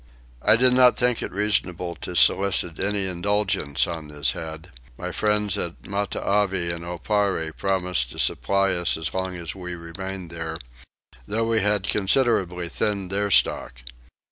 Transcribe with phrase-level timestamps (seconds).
[0.41, 5.59] I did not think it reasonable to solicit any indulgence on this head: my friends
[5.59, 10.57] at Matavai and Oparre promised to supply us as long as we remained here,
[11.27, 13.73] though we had considerably thinned their stock.